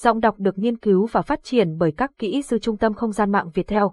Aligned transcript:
Giọng 0.00 0.20
đọc 0.20 0.34
được 0.38 0.58
nghiên 0.58 0.76
cứu 0.76 1.06
và 1.06 1.22
phát 1.22 1.40
triển 1.42 1.78
bởi 1.78 1.92
các 1.92 2.10
kỹ 2.18 2.42
sư 2.42 2.58
Trung 2.58 2.76
tâm 2.76 2.94
Không 2.94 3.12
gian 3.12 3.32
mạng 3.32 3.50
Việt 3.54 3.66
Theo. 3.66 3.92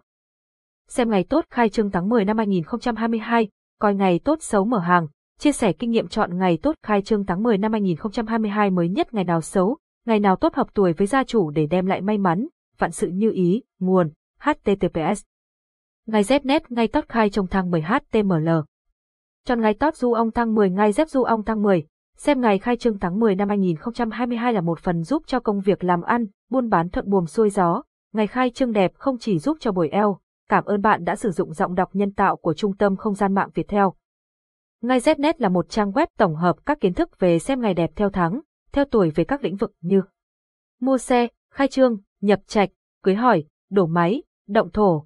Xem 0.87 1.09
ngày 1.09 1.25
tốt 1.29 1.45
khai 1.49 1.69
trương 1.69 1.91
tháng 1.91 2.09
10 2.09 2.25
năm 2.25 2.37
2022, 2.37 3.49
coi 3.79 3.95
ngày 3.95 4.19
tốt 4.19 4.37
xấu 4.41 4.65
mở 4.65 4.79
hàng, 4.79 5.07
chia 5.39 5.51
sẻ 5.51 5.73
kinh 5.73 5.91
nghiệm 5.91 6.07
chọn 6.07 6.37
ngày 6.37 6.57
tốt 6.61 6.75
khai 6.83 7.01
trương 7.01 7.25
tháng 7.25 7.43
10 7.43 7.57
năm 7.57 7.71
2022 7.71 8.69
mới 8.69 8.89
nhất 8.89 9.13
ngày 9.13 9.23
nào 9.23 9.41
xấu, 9.41 9.77
ngày 10.05 10.19
nào 10.19 10.35
tốt 10.35 10.55
hợp 10.55 10.67
tuổi 10.73 10.93
với 10.93 11.07
gia 11.07 11.23
chủ 11.23 11.49
để 11.49 11.65
đem 11.65 11.85
lại 11.85 12.01
may 12.01 12.17
mắn, 12.17 12.47
vạn 12.77 12.91
sự 12.91 13.07
như 13.07 13.31
ý, 13.31 13.63
nguồn, 13.79 14.11
https. 14.39 15.23
Ngày 16.05 16.23
Znet 16.23 16.59
ngay 16.69 16.87
tốt 16.87 17.05
khai 17.09 17.29
trong 17.29 17.47
tháng 17.47 17.71
10 17.71 17.81
HTML. 17.81 18.49
Chọn 19.45 19.61
ngày 19.61 19.73
tốt 19.73 19.95
du 19.95 20.13
ông 20.13 20.31
tháng 20.31 20.55
10 20.55 20.69
ngày 20.69 20.91
dép 20.91 21.09
du 21.09 21.23
ông 21.23 21.43
tháng 21.43 21.61
10, 21.61 21.85
Xem 22.17 22.41
ngày 22.41 22.59
khai 22.59 22.77
trương 22.77 22.99
tháng 22.99 23.19
10 23.19 23.35
năm 23.35 23.49
2022 23.49 24.53
là 24.53 24.61
một 24.61 24.79
phần 24.79 25.03
giúp 25.03 25.23
cho 25.27 25.39
công 25.39 25.61
việc 25.61 25.83
làm 25.83 26.01
ăn, 26.01 26.25
buôn 26.49 26.69
bán 26.69 26.89
thuận 26.89 27.09
buồm 27.09 27.25
xuôi 27.25 27.49
gió. 27.49 27.83
Ngày 28.13 28.27
khai 28.27 28.49
trương 28.49 28.71
đẹp 28.71 28.91
không 28.95 29.17
chỉ 29.17 29.39
giúp 29.39 29.57
cho 29.59 29.71
buổi 29.71 29.89
eo, 29.89 30.19
cảm 30.49 30.65
ơn 30.65 30.81
bạn 30.81 31.03
đã 31.03 31.15
sử 31.15 31.31
dụng 31.31 31.53
giọng 31.53 31.75
đọc 31.75 31.89
nhân 31.93 32.11
tạo 32.11 32.35
của 32.35 32.53
Trung 32.53 32.77
tâm 32.77 32.95
Không 32.95 33.13
gian 33.13 33.33
mạng 33.33 33.49
Việt 33.53 33.67
Theo. 33.67 33.93
Ngay 34.81 34.99
Znet 34.99 35.33
là 35.37 35.49
một 35.49 35.69
trang 35.69 35.91
web 35.91 36.07
tổng 36.17 36.35
hợp 36.35 36.55
các 36.65 36.79
kiến 36.81 36.93
thức 36.93 37.19
về 37.19 37.39
xem 37.39 37.61
ngày 37.61 37.73
đẹp 37.73 37.91
theo 37.95 38.09
tháng, 38.09 38.41
theo 38.71 38.85
tuổi 38.85 39.09
về 39.09 39.23
các 39.23 39.43
lĩnh 39.43 39.55
vực 39.55 39.71
như 39.81 40.01
mua 40.81 40.97
xe, 40.97 41.27
khai 41.51 41.67
trương, 41.67 41.97
nhập 42.21 42.39
trạch, 42.47 42.69
cưới 43.03 43.15
hỏi, 43.15 43.43
đổ 43.69 43.85
máy, 43.85 44.23
động 44.47 44.69
thổ, 44.73 45.05